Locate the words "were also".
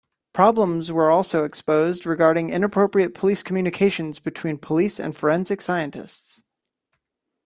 0.91-1.43